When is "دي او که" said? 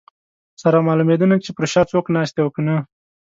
2.35-2.61